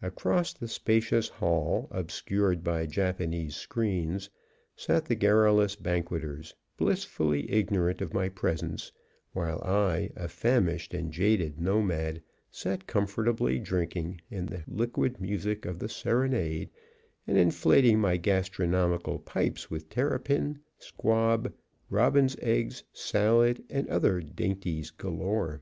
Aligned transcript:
Across 0.00 0.52
the 0.54 0.68
spacious 0.68 1.26
hall, 1.26 1.88
obscured 1.90 2.62
by 2.62 2.86
Japanese 2.86 3.56
screens, 3.56 4.30
sat 4.76 5.06
the 5.06 5.16
garrulous 5.16 5.74
banqueters, 5.74 6.54
blissfully 6.76 7.50
ignorant 7.50 8.00
of 8.00 8.14
my 8.14 8.28
presence, 8.28 8.92
while 9.32 9.60
I, 9.64 10.10
a 10.14 10.28
famished 10.28 10.94
and 10.94 11.10
jaded 11.12 11.60
nomad, 11.60 12.22
sat 12.48 12.86
comfortably 12.86 13.58
drinking 13.58 14.20
in 14.30 14.46
the 14.46 14.62
liquid 14.68 15.20
music 15.20 15.64
of 15.66 15.80
the 15.80 15.88
serenade 15.88 16.70
and 17.26 17.36
inflating 17.36 17.98
my 17.98 18.18
gastronomical 18.18 19.18
pipes 19.18 19.68
with 19.68 19.88
terrapin, 19.90 20.60
squab, 20.78 21.52
robin's 21.88 22.36
eggs, 22.40 22.84
salads 22.92 23.62
and 23.68 23.88
other 23.88 24.20
dainties 24.20 24.92
galore. 24.92 25.60